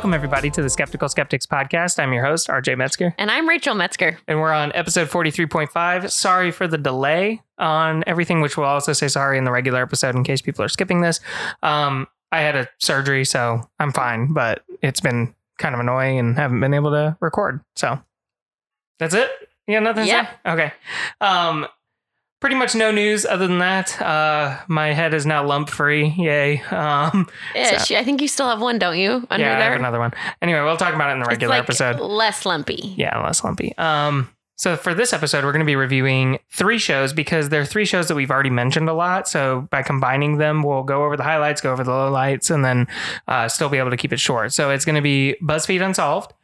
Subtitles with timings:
[0.00, 1.98] Welcome, everybody, to the Skeptical Skeptics Podcast.
[2.02, 4.18] I'm your host, RJ Metzger, And I'm Rachel Metzger.
[4.26, 6.10] and we're on episode 43.5.
[6.10, 10.14] Sorry for the delay on everything, which we'll also say sorry in the regular episode
[10.16, 11.20] in case people are skipping this.
[11.62, 16.34] Um, I had a surgery, so I'm fine, but it's been kind of annoying and
[16.38, 17.60] haven't been able to record.
[17.76, 18.00] So
[18.98, 19.30] that's it.
[19.66, 20.04] Yeah, nothing.
[20.04, 20.28] to Yeah.
[20.46, 20.50] say?
[20.50, 20.72] Okay.
[21.20, 21.66] Um,
[22.40, 24.00] pretty much no news other than that.
[24.00, 26.08] Uh, my head is now lump free.
[26.16, 26.60] Yay.
[26.62, 27.92] Um, Ish.
[27.92, 29.26] I think you still have one, don't you?
[29.30, 30.12] Under yeah, I have another one.
[30.42, 32.00] Anyway, we'll talk about it in the regular like episode.
[32.00, 32.94] less lumpy.
[32.96, 33.76] Yeah, less lumpy.
[33.76, 37.86] Um, so for this episode, we're going to be reviewing three shows because they're three
[37.86, 39.26] shows that we've already mentioned a lot.
[39.26, 42.86] So by combining them, we'll go over the highlights, go over the lowlights, and then
[43.26, 44.52] uh, still be able to keep it short.
[44.52, 46.34] So it's going to be BuzzFeed Unsolved,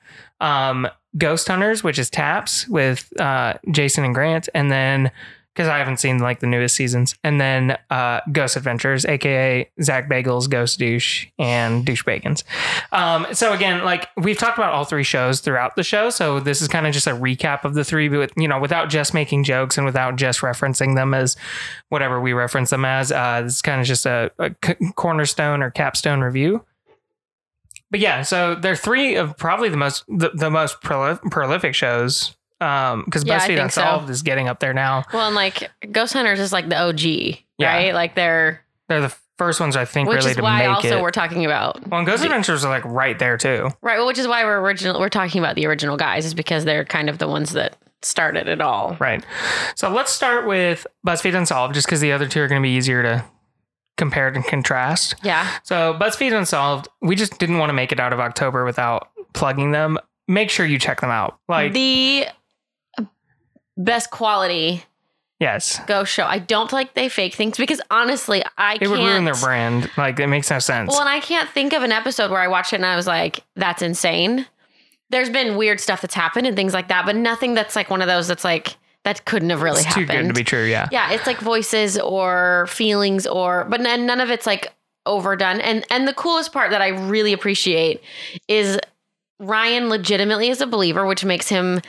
[0.40, 5.10] um, Ghost Hunters, which is Taps with uh, Jason and Grant, and then
[5.56, 10.06] because I haven't seen like the newest seasons, and then uh, Ghost Adventures, aka Zach
[10.06, 12.44] Bagels, Ghost Douche, and Douche Bacons.
[12.92, 16.60] Um, so again, like we've talked about all three shows throughout the show, so this
[16.60, 19.44] is kind of just a recap of the three, but you know, without just making
[19.44, 21.36] jokes and without just referencing them as
[21.88, 23.10] whatever we reference them as.
[23.10, 26.62] Uh, this is kind of just a, a c- cornerstone or capstone review.
[27.90, 32.35] But yeah, so they're three of probably the most the, the most proli- prolific shows.
[32.60, 33.82] Um, because Yeah, BuzzFeed think so.
[33.82, 35.04] Unsolved is getting up there now.
[35.12, 37.00] Well, and like Ghost Hunters is like the OG,
[37.58, 37.68] Yeah.
[37.74, 37.94] right?
[37.94, 40.98] Like they're, They're the first ones I think which really is to why make also
[40.98, 41.02] it.
[41.02, 41.86] we're talking about.
[41.88, 43.68] well, and Ghost Adventures are like right there too.
[43.82, 43.98] Right.
[43.98, 44.98] Well, which is why we're original.
[45.00, 48.48] We're talking about the original guys, is because they're kind of the ones that started
[48.48, 48.96] it all.
[49.00, 49.22] Right.
[49.74, 52.72] So let's start with BuzzFeed Unsolved, just because the other two are going to be
[52.74, 53.24] easier to
[53.98, 55.16] compare and contrast.
[55.22, 55.46] Yeah.
[55.64, 59.72] So BuzzFeed Unsolved, we just didn't want to make it out of October without plugging
[59.72, 59.98] them.
[60.28, 61.38] Make sure you check them out.
[61.48, 62.26] Like, the
[63.76, 64.84] best quality
[65.38, 66.24] yes, ghost show.
[66.24, 68.90] I don't feel like they fake things because honestly, I it can't.
[68.90, 69.90] would ruin their brand.
[69.96, 70.90] Like, it makes no sense.
[70.90, 73.06] Well, and I can't think of an episode where I watched it and I was
[73.06, 74.46] like, that's insane.
[75.10, 78.00] There's been weird stuff that's happened and things like that, but nothing that's like one
[78.00, 80.64] of those that's like, that couldn't have really it's too good to be true.
[80.64, 80.88] Yeah.
[80.90, 84.72] yeah, it's like voices or feelings or, but none of it's like
[85.06, 85.60] overdone.
[85.60, 88.02] And and the coolest part that I really appreciate
[88.48, 88.80] is
[89.38, 91.80] Ryan legitimately is a believer, which makes him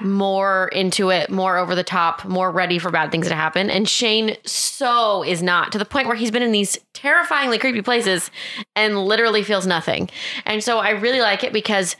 [0.00, 3.70] more into it, more over the top, more ready for bad things to happen.
[3.70, 7.82] And Shane so is not to the point where he's been in these terrifyingly creepy
[7.82, 8.30] places
[8.74, 10.10] and literally feels nothing.
[10.44, 11.96] And so I really like it because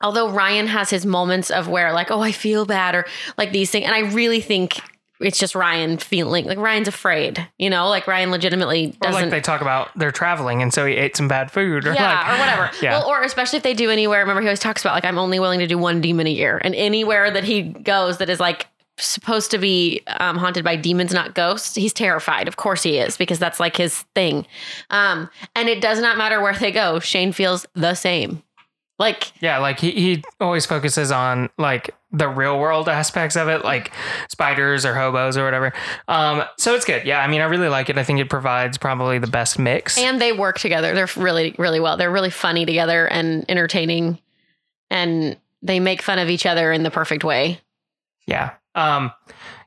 [0.00, 3.06] although Ryan has his moments of where like, oh, I feel bad or
[3.36, 4.80] like these things, and I really think
[5.20, 9.40] it's just Ryan feeling like Ryan's afraid, you know, like Ryan legitimately doesn't like they
[9.40, 12.40] talk about they're traveling and so he ate some bad food or yeah, like, or
[12.40, 12.70] whatever.
[12.80, 12.92] Yeah.
[12.92, 14.20] Well, or especially if they do anywhere.
[14.20, 16.60] Remember, he always talks about like I'm only willing to do one demon a year,
[16.64, 18.66] and anywhere that he goes that is like
[18.96, 22.48] supposed to be um, haunted by demons, not ghosts, he's terrified.
[22.48, 24.46] Of course he is because that's like his thing.
[24.90, 27.00] Um, and it does not matter where they go.
[27.00, 28.42] Shane feels the same.
[29.00, 33.64] Like Yeah, like he, he always focuses on like the real world aspects of it,
[33.64, 33.92] like
[34.28, 35.72] spiders or hobos or whatever.
[36.06, 37.06] Um, so it's good.
[37.06, 37.96] Yeah, I mean, I really like it.
[37.96, 39.96] I think it provides probably the best mix.
[39.96, 40.92] and they work together.
[40.94, 41.96] They're really, really well.
[41.96, 44.18] They're really funny together and entertaining,
[44.90, 47.60] and they make fun of each other in the perfect way.
[48.26, 48.52] yeah.
[48.74, 49.12] Um,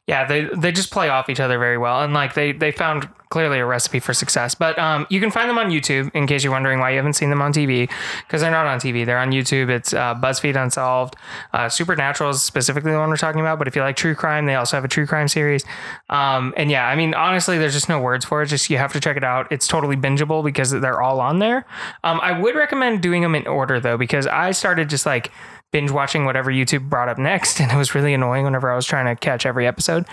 [0.08, 3.08] yeah, they they just play off each other very well, and like they they found
[3.34, 4.54] clearly a recipe for success.
[4.54, 7.14] But um, you can find them on YouTube in case you're wondering why you haven't
[7.14, 7.90] seen them on TV
[8.28, 9.08] because they're not on TV.
[9.08, 9.70] They're on YouTube.
[9.70, 11.16] It's uh, BuzzFeed Unsolved.
[11.52, 13.58] Uh, Supernatural is specifically the one we're talking about.
[13.58, 15.66] But if you like true crime, they also have a true crime series.
[16.10, 18.46] Um, and yeah, I mean, honestly, there's just no words for it.
[18.46, 19.52] Just you have to check it out.
[19.52, 21.66] It's totally bingeable because they're all on there.
[22.04, 25.32] Um, I would recommend doing them in order though because I started just like
[25.74, 28.86] binge watching whatever YouTube brought up next, and it was really annoying whenever I was
[28.86, 30.06] trying to catch every episode.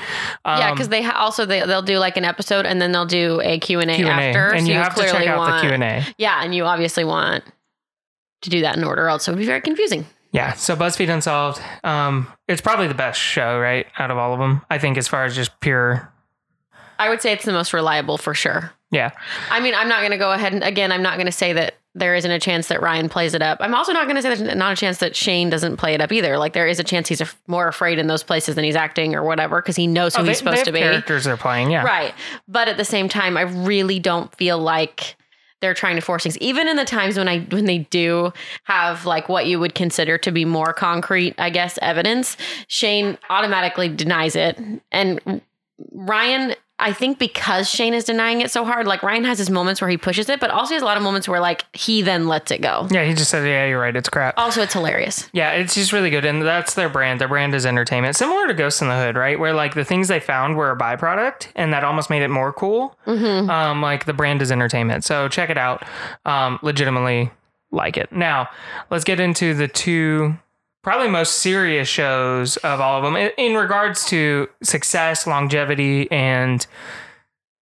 [0.45, 3.07] Um, Yeah, because they ha- also they they'll do like an episode and then they'll
[3.07, 4.49] do a Q and A Q&A, after.
[4.49, 6.05] and so you have to check out want, the Q and A.
[6.19, 7.45] Yeah, and you obviously want
[8.41, 10.07] to do that in order, else it would be very confusing.
[10.33, 14.39] Yeah, so BuzzFeed Unsolved, um, it's probably the best show, right, out of all of
[14.39, 14.63] them.
[14.71, 16.11] I think as far as just pure,
[16.99, 18.73] I would say it's the most reliable for sure.
[18.91, 19.11] yeah,
[19.51, 21.53] I mean, I'm not going to go ahead and again, I'm not going to say
[21.55, 23.59] that there isn't a chance that Ryan plays it up.
[23.61, 26.01] I'm also not going to say there's not a chance that Shane doesn't play it
[26.01, 26.39] up either.
[26.39, 29.25] Like there is a chance he's more afraid in those places than he's acting or
[29.25, 30.79] whatever because he knows who Oh, they, he's supposed to be.
[30.79, 32.15] characters they're playing, yeah, Right.
[32.47, 35.17] But at the same time, I really don't feel like
[35.61, 36.39] they're trying to force things.
[36.39, 38.33] Even in the times when I when they do
[38.65, 42.37] have like what you would consider to be more concrete, I guess, evidence,
[42.69, 44.59] Shane automatically denies it.
[44.93, 45.43] And
[45.93, 49.81] Ryan I think because Shane is denying it so hard, like Ryan has his moments
[49.81, 52.03] where he pushes it, but also he has a lot of moments where like he
[52.03, 52.89] then lets it go.
[52.91, 53.95] Yeah, he just said, "Yeah, you're right.
[53.95, 55.29] It's crap." Also, it's hilarious.
[55.33, 57.21] Yeah, it's just really good, and that's their brand.
[57.21, 59.39] Their brand is entertainment, similar to Ghost in the Hood, right?
[59.39, 62.53] Where like the things they found were a byproduct, and that almost made it more
[62.53, 62.97] cool.
[63.07, 63.51] Mm-hmm.
[63.51, 65.85] Um, like the brand is entertainment, so check it out.
[66.25, 67.31] Um, legitimately
[67.71, 68.11] like it.
[68.13, 68.49] Now,
[68.91, 70.37] let's get into the two
[70.83, 76.67] probably most serious shows of all of them in, in regards to success, longevity, and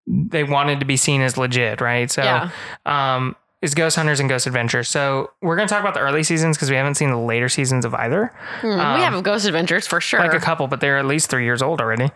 [0.07, 2.11] they wanted to be seen as legit, right?
[2.11, 2.51] So, Yeah.
[2.87, 4.89] um, is Ghost Hunters and Ghost Adventures.
[4.89, 7.49] So we're going to talk about the early seasons because we haven't seen the later
[7.49, 8.33] seasons of either.
[8.61, 10.21] Hmm, we have Ghost Adventures for sure.
[10.21, 12.09] Like a couple, but they're at least three years old already.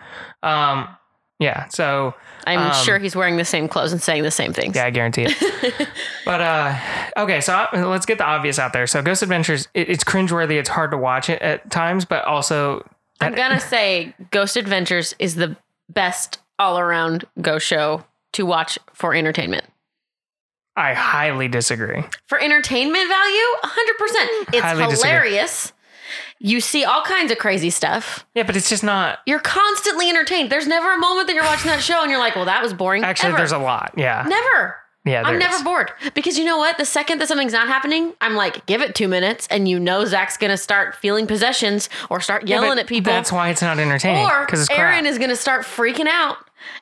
[0.44, 0.86] Um,
[1.42, 1.68] yeah.
[1.68, 2.14] So
[2.46, 4.76] I'm um, sure he's wearing the same clothes and saying the same things.
[4.76, 5.88] yeah, I guarantee it.
[6.24, 6.78] but uh,
[7.16, 8.86] okay, so uh, let's get the obvious out there.
[8.86, 10.58] So Ghost Adventures, it, it's cringeworthy.
[10.58, 12.88] It's hard to watch it at times, but also
[13.20, 15.56] I'm gonna say Ghost Adventures is the
[15.88, 19.64] best all around ghost show to watch for entertainment.
[20.74, 22.02] I highly disagree.
[22.26, 23.72] For entertainment value, 100%.
[24.54, 25.38] It's Highly disagree.
[26.44, 28.26] You see all kinds of crazy stuff.
[28.34, 29.20] Yeah, but it's just not.
[29.26, 30.50] You're constantly entertained.
[30.50, 32.74] There's never a moment that you're watching that show and you're like, well, that was
[32.74, 33.04] boring.
[33.04, 33.36] Actually, Ever.
[33.38, 33.94] there's a lot.
[33.96, 34.24] Yeah.
[34.28, 34.76] Never.
[35.04, 35.62] Yeah, I'm never is.
[35.62, 36.78] bored because you know what?
[36.78, 40.04] The second that something's not happening, I'm like, give it two minutes, and you know
[40.04, 43.80] Zach's gonna start feeling possessions or start yelling but at people, That's why it's not
[43.80, 44.24] entertaining.
[44.24, 45.04] or Aaron crap.
[45.04, 46.36] is gonna start freaking out.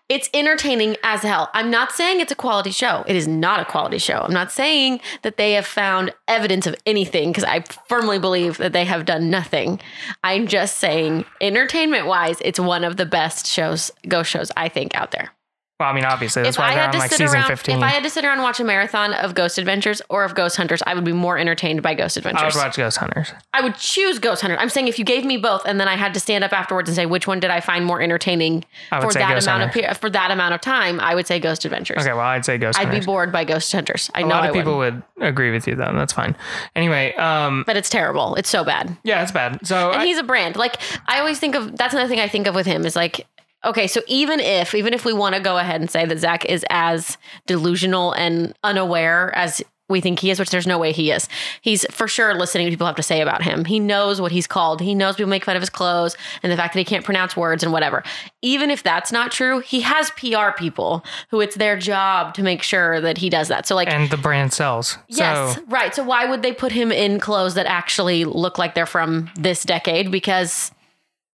[0.09, 1.51] It's entertaining as hell.
[1.55, 3.05] I'm not saying it's a quality show.
[3.07, 4.21] It is not a quality show.
[4.21, 8.73] I'm not saying that they have found evidence of anything because I firmly believe that
[8.73, 9.81] they have done nothing.
[10.25, 14.95] I'm just saying, entertainment wise, it's one of the best shows, ghost shows I think
[14.95, 15.33] out there
[15.81, 17.49] well, I mean, obviously, that's if why I had on to like sit season around,
[17.49, 17.77] 15.
[17.79, 20.35] if I had to sit around and watch a marathon of Ghost Adventures or of
[20.35, 22.43] Ghost Hunters, I would be more entertained by Ghost Adventures.
[22.43, 23.33] I would watch Ghost Hunters.
[23.55, 24.59] I would choose Ghost Hunters.
[24.61, 26.89] I'm saying if you gave me both, and then I had to stand up afterwards
[26.89, 29.91] and say which one did I find more entertaining for that Ghost amount Hunters.
[29.91, 32.03] of for that amount of time, I would say Ghost Adventures.
[32.03, 32.89] Okay, well, I'd say Ghost Hunters.
[32.89, 33.07] I'd Hunters.
[33.07, 34.11] be bored by Ghost Hunters.
[34.15, 35.93] I a know a lot of people would, would agree with you, though.
[35.95, 36.37] That's fine.
[36.77, 38.35] Anyway, um, but it's terrible.
[38.35, 38.95] It's so bad.
[39.03, 39.67] yeah, it's bad.
[39.67, 40.57] So and I, he's a brand.
[40.57, 43.27] Like I always think of that's another thing I think of with him is like
[43.65, 46.45] okay, so even if even if we want to go ahead and say that Zach
[46.45, 51.11] is as delusional and unaware as we think he is, which there's no way he
[51.11, 51.29] is.
[51.61, 53.65] He's for sure listening to people have to say about him.
[53.65, 54.81] He knows what he's called.
[54.81, 57.37] He knows people make fun of his clothes and the fact that he can't pronounce
[57.37, 58.05] words and whatever.
[58.41, 62.63] Even if that's not true, he has PR people who it's their job to make
[62.63, 63.67] sure that he does that.
[63.67, 64.97] So like and the brand sells.
[65.09, 65.95] Yes, So, right.
[65.95, 69.65] So why would they put him in clothes that actually look like they're from this
[69.65, 70.11] decade?
[70.13, 70.71] Because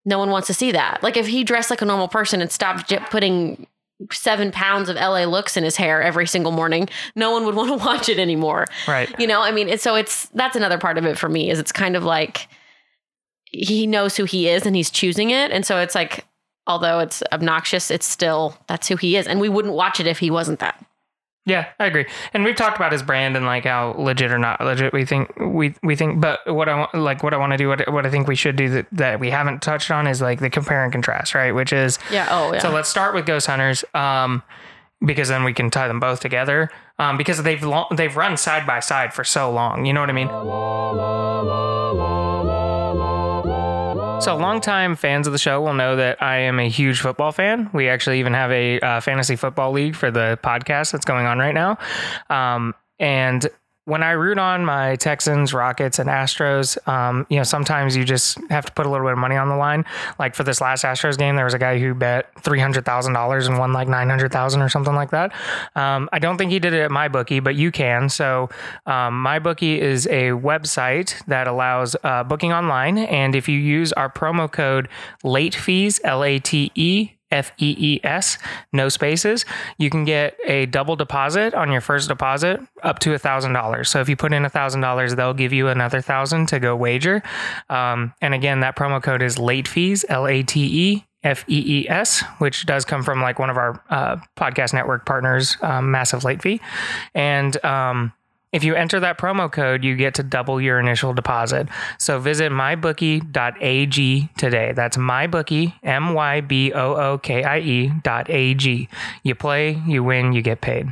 [0.07, 1.03] no one wants to see that.
[1.03, 3.67] Like if he dressed like a normal person and stopped putting
[4.13, 7.69] seven pounds of LA looks in his hair every single morning, no one would want
[7.69, 8.67] to watch it anymore.
[8.87, 9.13] right.
[9.19, 11.59] You know, I mean, it's, so it's that's another part of it for me is
[11.59, 12.49] it's kind of like
[13.51, 16.25] he knows who he is and he's choosing it, and so it's like
[16.69, 20.19] although it's obnoxious, it's still that's who he is, and we wouldn't watch it if
[20.19, 20.85] he wasn't that.
[21.47, 22.07] Yeah, I agree.
[22.35, 25.33] And we've talked about his brand and like how legit or not legit we think
[25.39, 26.21] we we think.
[26.21, 28.35] But what I want, like what I want to do, what what I think we
[28.35, 31.53] should do that, that we haven't touched on is like the compare and contrast, right?
[31.53, 32.27] Which is Yeah.
[32.31, 32.59] Oh yeah.
[32.59, 34.43] So let's start with Ghost Hunters, um,
[35.05, 36.69] because then we can tie them both together.
[36.99, 39.85] Um, because they've long, they've run side by side for so long.
[39.85, 40.29] You know what I mean?
[44.21, 47.71] So longtime fans of the show will know that I am a huge football fan.
[47.73, 51.39] We actually even have a uh, fantasy football league for the podcast that's going on
[51.39, 51.79] right now.
[52.29, 53.47] Um, and
[53.87, 58.37] when I root on my Texans, Rockets, and Astros, um, you know, sometimes you just
[58.51, 59.85] have to put a little bit of money on the line.
[60.19, 63.13] Like for this last Astros game, there was a guy who bet three hundred thousand
[63.13, 65.33] dollars and won like nine hundred thousand or something like that.
[65.77, 68.09] Um, I don't think he did it at my bookie, but you can.
[68.09, 68.51] So
[68.87, 73.93] um, my bookie is a website that allows uh, booking online, and if you use
[73.93, 74.89] our promo code
[75.23, 78.39] late fees, L A T E F E E S,
[78.73, 79.45] no spaces,
[79.79, 83.89] you can get a double deposit on your first deposit up to a thousand dollars.
[83.91, 86.77] So if you put in a thousand dollars, they'll give you another thousand to go
[86.77, 87.23] wager.
[87.69, 91.81] Um, and again, that promo code is late fees, L A T E F E
[91.81, 95.91] E S, which does come from like one of our uh, podcast network partners, um,
[95.91, 96.61] Massive Late Fee.
[97.15, 98.13] And um,
[98.53, 101.69] if you enter that promo code, you get to double your initial deposit.
[101.99, 104.73] So visit mybookie.ag today.
[104.73, 108.89] That's mybookie, M Y B O O K I E dot AG.
[109.23, 110.87] You play, you win, you get paid.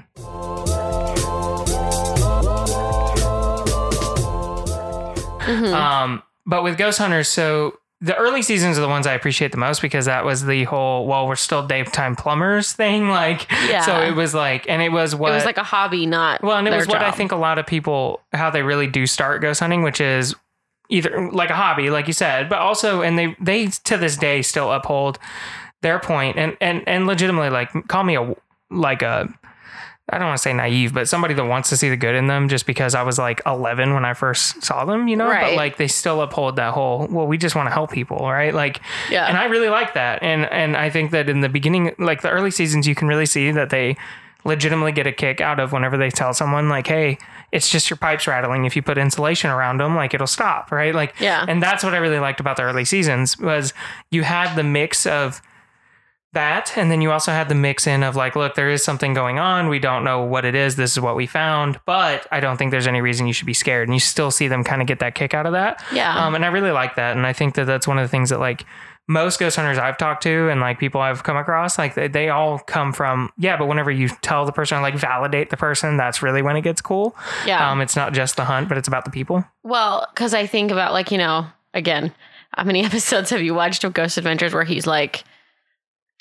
[5.46, 9.56] Um, but with Ghost Hunters, so the early seasons are the ones I appreciate the
[9.56, 13.08] most because that was the whole, well, we're still daytime plumbers thing.
[13.08, 13.80] Like, Yeah.
[13.80, 16.58] so it was like, and it was what it was like a hobby, not well,
[16.58, 19.40] and it was what I think a lot of people how they really do start
[19.40, 20.34] ghost hunting, which is
[20.90, 24.42] either like a hobby, like you said, but also and they they to this day
[24.42, 25.18] still uphold
[25.80, 28.34] their point and and and legitimately like call me a
[28.70, 29.32] like a
[30.11, 32.26] I don't want to say naive, but somebody that wants to see the good in
[32.26, 35.50] them just because I was like 11 when I first saw them, you know, Right.
[35.52, 38.18] but like they still uphold that whole, well, we just want to help people.
[38.18, 38.52] Right.
[38.52, 39.25] Like, Yeah.
[39.26, 40.23] and I really like that.
[40.23, 43.25] And, and I think that in the beginning, like the early seasons, you can really
[43.25, 43.96] see that they
[44.44, 47.16] legitimately get a kick out of whenever they tell someone like, Hey,
[47.50, 48.66] it's just your pipes rattling.
[48.66, 50.70] If you put insulation around them, like it'll stop.
[50.70, 50.94] Right.
[50.94, 51.46] Like, Yeah.
[51.49, 53.73] and that's what I really liked about the early seasons was
[54.11, 55.40] you had the mix of
[56.34, 59.14] that and then you also had the mix in of like look there is something
[59.14, 59.68] going on.
[59.68, 60.76] We don't know what it is.
[60.76, 61.80] This is what we found.
[61.86, 63.88] But i don't think there's any reason you should be scared.
[63.88, 65.82] And you still see them kind of get that kick out of that.
[65.92, 66.14] Yeah.
[66.24, 67.16] um, and i really like that.
[67.16, 68.64] And i think that that's one of the things that like
[69.06, 72.30] most ghost hunters i've talked to and like people i've come across like they, they
[72.30, 76.22] all come from yeah but whenever you tell the person like validate the person that's
[76.22, 77.14] really when it gets cool.
[77.44, 77.70] Yeah.
[77.70, 79.44] um, it's not just the hunt but it's about the people.
[79.62, 82.14] Well, because I think about like, you know, again,
[82.52, 85.24] how many episodes have you watched of Ghost Adventures where he's like,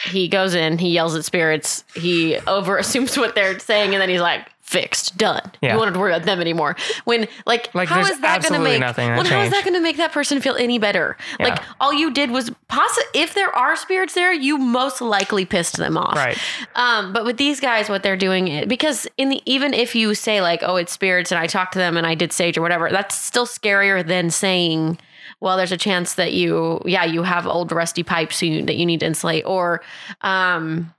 [0.05, 4.09] he goes in, he yells at spirits, he over assumes what they're saying, and then
[4.09, 5.51] he's like, fixed, done.
[5.61, 5.75] Yeah.
[5.75, 6.75] You have to worry about them anymore.
[7.03, 8.79] When like, Like, how is that going to make?
[8.79, 11.15] nothing well, how is that going to make that person feel any better?
[11.39, 15.77] Like all you did was possi If there are spirits there, you most likely pissed
[15.77, 16.15] them off.
[16.15, 16.37] right
[16.75, 20.15] Um, but with these guys, what they're doing is because in the even if you
[20.15, 22.61] say like, oh, it's spirits, and I talked to them and I did sage or
[22.61, 24.97] whatever, that's still scarier than saying,
[25.43, 28.85] well, there's a chance that you, yeah, you have old rusty pipes you, that you
[28.85, 29.81] need to insulate, or
[30.21, 30.95] um,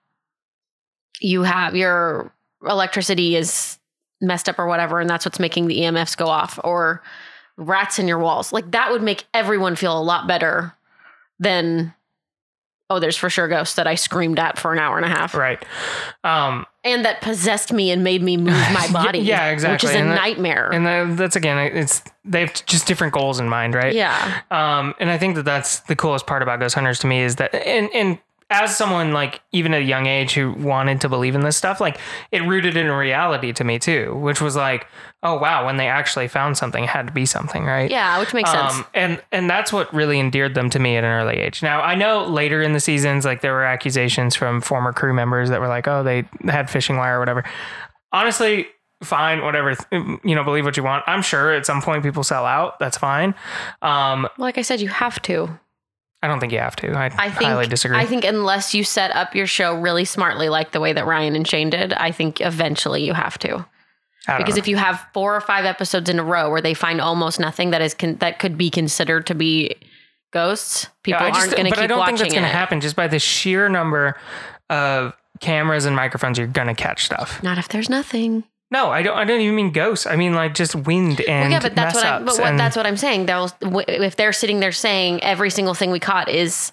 [1.18, 2.30] you have your
[2.62, 3.78] electricity is
[4.20, 7.02] messed up or whatever, and that's what's making the EMFs go off, or
[7.56, 8.52] rats in your walls.
[8.52, 10.74] Like that would make everyone feel a lot better
[11.38, 11.94] than.
[12.90, 15.34] Oh, there's for sure ghosts that I screamed at for an hour and a half
[15.34, 15.64] right
[16.22, 19.20] um and that possessed me and made me move my body.
[19.20, 19.74] Yeah, exactly.
[19.88, 20.70] Which is a that- nightmare.
[20.72, 24.40] and that's again it's they have just different goals in mind right yeah.
[24.50, 27.36] um and i think that that's the coolest part about ghost hunters to me is
[27.36, 28.18] that and and
[28.62, 31.80] as someone like even at a young age who wanted to believe in this stuff
[31.80, 31.98] like
[32.32, 34.86] it rooted in reality to me too which was like
[35.22, 38.32] oh wow when they actually found something it had to be something right Yeah, which
[38.34, 38.74] makes sense.
[38.74, 41.62] um, and and that's what really endeared them to me at an early age.
[41.62, 45.48] Now I know later in the seasons, like there were accusations from former crew members
[45.50, 47.44] that were like, "Oh, they had fishing wire or whatever."
[48.12, 48.66] Honestly,
[49.02, 49.74] fine, whatever.
[49.90, 51.04] You know, believe what you want.
[51.06, 52.78] I'm sure at some point people sell out.
[52.78, 53.34] That's fine.
[53.82, 55.58] Um, like I said, you have to.
[56.24, 56.92] I don't think you have to.
[56.92, 57.98] I, I think highly disagree.
[57.98, 61.36] I think unless you set up your show really smartly, like the way that Ryan
[61.36, 63.66] and Shane did, I think eventually you have to.
[64.26, 64.60] Because know.
[64.60, 67.72] if you have four or five episodes in a row where they find almost nothing
[67.72, 69.76] that is con- that could be considered to be
[70.32, 72.42] ghosts, people Yeah, just- aren't going to keep but keep I don't think that's going
[72.44, 74.16] to happen just by the sheer number
[74.70, 76.38] of cameras and microphones.
[76.38, 77.42] You're going to catch stuff.
[77.42, 78.44] Not if there's nothing.
[78.74, 79.16] No, I don't.
[79.16, 80.04] I don't even mean ghosts.
[80.04, 82.16] I mean like just wind and Well, yeah, but that's mess what I.
[82.16, 83.26] ups But what, and- that's what I'm saying.
[83.26, 83.48] They'll
[83.88, 86.72] if they're sitting there saying every single thing we caught is,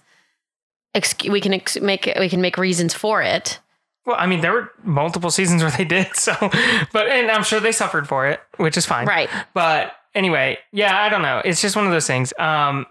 [0.95, 3.59] ex- we can ex- make we can make reasons for it.
[4.03, 6.33] Well, I mean, there were multiple seasons where they did so,
[6.91, 9.05] but and I'm sure they suffered for it, which is fine.
[9.05, 9.29] Right.
[9.53, 11.41] But anyway, yeah, I don't know.
[11.45, 12.33] It's just one of those things.
[12.39, 12.87] Um,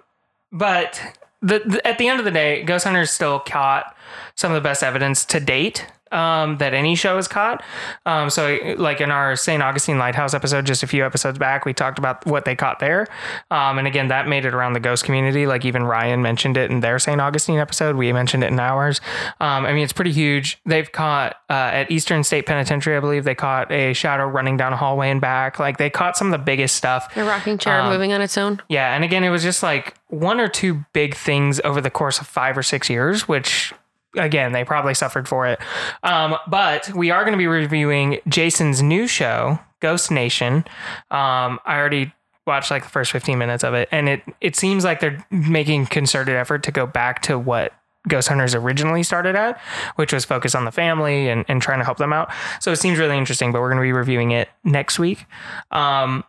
[0.53, 1.03] but
[1.43, 3.97] the, the at the end of the day, Ghost Hunters still caught
[4.37, 5.85] some of the best evidence to date.
[6.13, 7.63] Um, that any show has caught.
[8.05, 9.63] Um, so, like in our St.
[9.63, 13.07] Augustine Lighthouse episode, just a few episodes back, we talked about what they caught there.
[13.51, 15.47] Um, and again, that made it around the ghost community.
[15.47, 17.21] Like even Ryan mentioned it in their St.
[17.21, 17.97] Augustine episode.
[17.97, 19.01] We mentioned it in ours.
[19.41, 20.61] Um, I mean, it's pretty huge.
[20.67, 24.73] They've caught uh, at Eastern State Penitentiary, I believe they caught a shadow running down
[24.73, 25.59] a hallway and back.
[25.59, 27.17] Like they caught some of the biggest stuff.
[27.17, 28.61] A rocking chair Um, moving on its own.
[28.69, 32.21] Yeah, and again, it was just like one or two big things over the course
[32.21, 33.73] of five or six years, which
[34.17, 35.61] again, they probably suffered for it.
[36.03, 40.65] Um, but we are going to be reviewing Jason's new show, Ghost Nation.
[41.11, 42.13] Um, I already
[42.47, 45.87] watched like the first 15 minutes of it, and it it seems like they're making
[45.87, 47.73] concerted effort to go back to what
[48.09, 49.61] Ghost Hunters originally started at,
[49.97, 52.31] which was focus on the family and, and trying to help them out.
[52.61, 55.27] So it seems really interesting, but we're going to be reviewing it next week.
[55.71, 56.25] Um,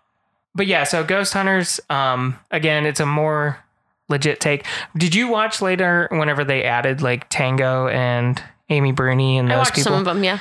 [0.54, 3.64] but yeah, so Ghost Hunters, um, again, it's a more
[4.12, 4.66] legit take.
[4.96, 9.62] Did you watch later whenever they added like Tango and Amy Bruni and I those
[9.62, 9.92] watched people?
[9.92, 10.24] some of them.
[10.24, 10.38] Yeah.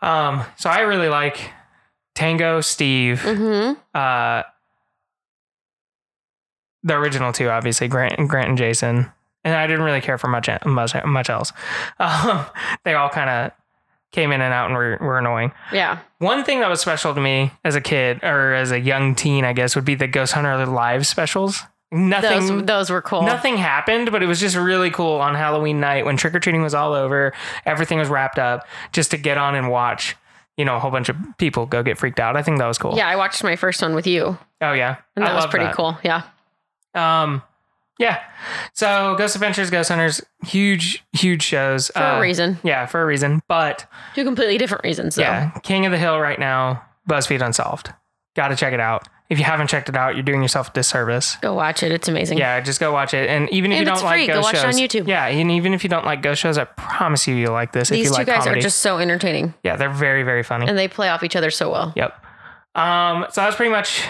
[0.00, 1.50] Um, so I really like
[2.14, 3.72] Tango, Steve, Mm-hmm.
[3.94, 4.42] uh,
[6.84, 9.10] the original two, obviously Grant, Grant and Jason,
[9.44, 11.52] and I didn't really care for much much, much else.
[11.98, 12.46] Um,
[12.84, 13.52] they all kind of
[14.12, 15.52] came in and out and were, were annoying.
[15.72, 15.98] Yeah.
[16.18, 19.44] One thing that was special to me as a kid or as a young teen,
[19.44, 21.60] I guess, would be the Ghost Hunter live specials.
[21.90, 23.22] Nothing, Those those were cool.
[23.22, 26.62] nothing happened, but it was just really cool on Halloween night when trick or treating
[26.62, 27.32] was all over,
[27.64, 30.14] everything was wrapped up, just to get on and watch,
[30.58, 32.36] you know, a whole bunch of people go get freaked out.
[32.36, 32.94] I think that was cool.
[32.94, 35.74] Yeah, I watched my first one with you, Oh yeah, and that was pretty that.
[35.76, 35.96] cool.
[36.04, 36.24] Yeah.
[36.94, 37.42] Um,
[37.98, 38.20] Yeah.
[38.74, 41.88] So Ghost Adventures, Ghost Hunters, huge, huge shows.
[41.94, 42.58] For a reason.
[42.62, 43.40] Yeah, for a reason.
[43.48, 45.22] But Two completely different reasons, though.
[45.22, 47.92] yeah, King of the Hill right now, BuzzFeed Unsolved.
[48.36, 49.08] Got to check it out.
[49.30, 51.36] If you haven't checked it out, you're doing yourself a disservice.
[51.42, 51.92] Go watch it.
[51.92, 52.38] It's amazing.
[52.38, 53.28] Yeah, just go watch it.
[53.28, 54.20] And even if And you don't free.
[54.20, 55.06] like Go ghost watch it shows, on YouTube.
[55.08, 57.90] Yeah, and even if you don't like ghost shows, I promise you you'll like this.
[57.90, 58.60] if These you two like guys comedy.
[58.60, 60.66] are just so entertaining yeah, they're very very funny.
[60.66, 61.92] and they play off each other so well.
[61.94, 62.24] Yep.
[62.74, 64.02] Um, so that's pretty much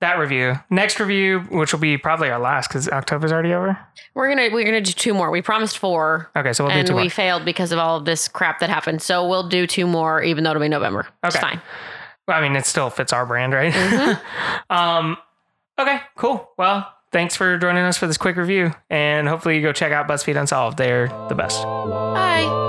[0.00, 0.58] that review.
[0.70, 3.78] Next review, which will be probably our last because October's already over.
[4.14, 5.30] We're gonna we're gonna do two more.
[5.30, 6.30] We promised four.
[6.36, 7.10] Okay, so we'll do and two we more.
[7.10, 9.02] failed because of all of this crap that happened.
[9.02, 11.06] So we'll do two more, even though it'll be November.
[11.22, 11.40] It's Okay.
[11.46, 11.60] fine.
[12.26, 13.72] Well, I mean, it still fits our brand, right?
[13.72, 14.70] Mm-hmm.
[14.74, 15.16] um,
[15.78, 16.48] okay, cool.
[16.56, 20.08] Well, thanks for joining us for this quick review, and hopefully you go check out
[20.08, 20.78] BuzzFeed Unsolved.
[20.78, 21.62] They're the best.
[21.62, 22.63] Bye.